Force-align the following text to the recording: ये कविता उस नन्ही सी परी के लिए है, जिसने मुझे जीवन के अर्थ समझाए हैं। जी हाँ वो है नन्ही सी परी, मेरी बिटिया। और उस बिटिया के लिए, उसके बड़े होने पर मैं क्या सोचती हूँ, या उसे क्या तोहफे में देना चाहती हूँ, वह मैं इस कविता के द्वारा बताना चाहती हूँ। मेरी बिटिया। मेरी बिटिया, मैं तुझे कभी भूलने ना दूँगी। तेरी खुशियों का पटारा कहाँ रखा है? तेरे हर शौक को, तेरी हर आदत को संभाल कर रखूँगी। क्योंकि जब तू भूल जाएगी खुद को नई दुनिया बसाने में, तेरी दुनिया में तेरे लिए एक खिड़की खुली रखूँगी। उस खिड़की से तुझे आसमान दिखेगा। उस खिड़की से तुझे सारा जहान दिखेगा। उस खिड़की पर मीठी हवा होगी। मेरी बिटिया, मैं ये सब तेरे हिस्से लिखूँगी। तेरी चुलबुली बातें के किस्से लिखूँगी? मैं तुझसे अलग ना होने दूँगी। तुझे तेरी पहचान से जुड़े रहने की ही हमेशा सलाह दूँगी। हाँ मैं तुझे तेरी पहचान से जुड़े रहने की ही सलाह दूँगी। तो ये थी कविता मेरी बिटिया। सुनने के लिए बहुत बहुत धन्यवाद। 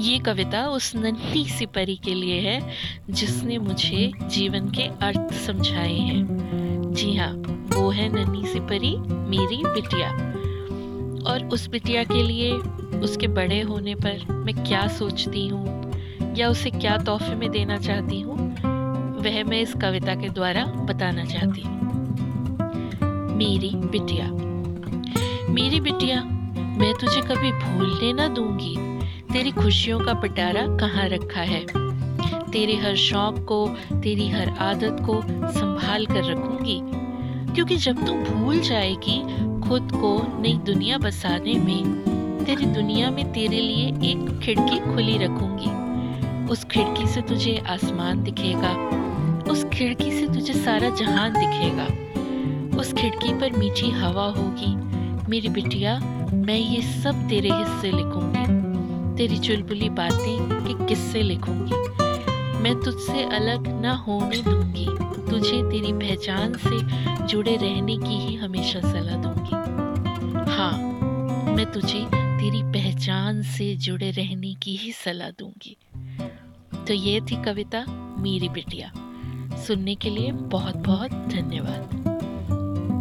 ये 0.00 0.18
कविता 0.18 0.66
उस 0.68 0.94
नन्ही 0.96 1.44
सी 1.44 1.66
परी 1.66 1.96
के 1.96 2.14
लिए 2.14 2.40
है, 2.40 2.60
जिसने 3.10 3.58
मुझे 3.58 4.12
जीवन 4.22 4.70
के 4.70 4.82
अर्थ 4.82 5.34
समझाए 5.34 5.98
हैं। 5.98 6.92
जी 6.94 7.14
हाँ 7.16 7.32
वो 7.74 7.90
है 7.90 8.08
नन्ही 8.08 8.46
सी 8.46 8.60
परी, 8.60 8.96
मेरी 9.28 9.62
बिटिया। 9.66 10.10
और 11.32 11.48
उस 11.52 11.68
बिटिया 11.68 12.04
के 12.04 12.22
लिए, 12.22 12.52
उसके 13.00 13.28
बड़े 13.28 13.60
होने 13.60 13.94
पर 13.94 14.24
मैं 14.30 14.54
क्या 14.54 14.86
सोचती 14.88 15.46
हूँ, 15.48 15.92
या 16.36 16.48
उसे 16.48 16.70
क्या 16.70 16.96
तोहफे 16.98 17.34
में 17.34 17.50
देना 17.50 17.78
चाहती 17.78 18.20
हूँ, 18.20 18.36
वह 19.20 19.44
मैं 19.44 19.60
इस 19.60 19.74
कविता 19.74 20.14
के 20.14 20.28
द्वारा 20.28 20.64
बताना 20.64 21.24
चाहती 21.24 21.60
हूँ। 21.60 21.78
मेरी 23.36 23.70
बिटिया। 23.74 24.26
मेरी 25.52 25.80
बिटिया, 25.80 26.22
मैं 26.78 26.92
तुझे 26.94 27.20
कभी 27.20 27.52
भूलने 27.52 28.12
ना 28.12 28.28
दूँगी। 28.28 28.76
तेरी 29.32 29.50
खुशियों 29.50 30.00
का 30.00 30.14
पटारा 30.14 30.62
कहाँ 30.62 31.08
रखा 31.08 31.40
है? 31.40 31.66
तेरे 32.50 32.76
हर 32.76 32.96
शौक 32.96 33.38
को, 33.38 33.76
तेरी 33.92 34.28
हर 34.28 34.48
आदत 34.48 34.96
को 35.00 35.20
संभाल 35.52 36.06
कर 36.06 36.24
रखूँगी। 36.24 36.80
क्योंकि 37.54 37.76
जब 37.76 38.06
तू 38.06 38.12
भूल 38.12 38.60
जाएगी 38.60 39.22
खुद 39.68 39.88
को 39.92 40.40
नई 40.42 40.54
दुनिया 40.54 40.98
बसाने 40.98 41.54
में, 41.54 41.84
तेरी 42.44 42.66
दुनिया 42.66 43.10
में 43.10 43.32
तेरे 43.32 43.60
लिए 43.60 43.86
एक 43.86 44.40
खिड़की 44.42 44.78
खुली 44.78 45.18
रखूँगी। 45.18 45.90
उस 46.52 46.64
खिड़की 46.64 47.06
से 47.06 47.20
तुझे 47.20 47.62
आसमान 47.68 48.22
दिखेगा। 48.22 48.72
उस 49.52 49.64
खिड़की 49.64 50.10
से 50.10 50.26
तुझे 50.26 50.52
सारा 50.52 50.90
जहान 50.90 51.32
दिखेगा। 51.32 51.86
उस 52.80 52.92
खिड़की 52.92 53.34
पर 53.34 53.52
मीठी 53.52 53.90
हवा 53.90 54.24
होगी। 54.24 54.76
मेरी 55.30 55.48
बिटिया, 55.48 55.98
मैं 56.34 56.58
ये 56.58 56.82
सब 56.82 57.28
तेरे 57.28 57.50
हिस्से 57.52 57.90
लिखूँगी। 57.92 58.59
तेरी 59.20 59.38
चुलबुली 59.38 59.88
बातें 59.88 60.38
के 60.64 60.86
किस्से 60.86 61.22
लिखूँगी? 61.22 61.74
मैं 62.58 62.80
तुझसे 62.80 63.24
अलग 63.24 63.80
ना 63.80 63.92
होने 63.94 64.42
दूँगी। 64.42 64.86
तुझे 65.30 65.62
तेरी 65.70 65.92
पहचान 65.92 66.54
से 66.54 66.80
जुड़े 67.26 67.56
रहने 67.56 67.96
की 67.96 68.18
ही 68.18 68.34
हमेशा 68.34 68.80
सलाह 68.80 69.16
दूँगी। 69.16 69.50
हाँ 70.50 70.72
मैं 71.56 71.72
तुझे 71.72 72.04
तेरी 72.14 72.62
पहचान 72.62 73.42
से 73.42 73.76
जुड़े 73.76 74.10
रहने 74.10 74.54
की 74.54 74.76
ही 74.76 74.92
सलाह 74.92 75.30
दूँगी। 75.30 75.76
तो 76.86 76.94
ये 76.94 77.20
थी 77.20 77.42
कविता 77.42 77.84
मेरी 78.18 78.48
बिटिया। 78.48 78.92
सुनने 79.56 79.94
के 79.94 80.10
लिए 80.10 80.32
बहुत 80.32 80.76
बहुत 80.76 81.10
धन्यवाद। 81.10 81.99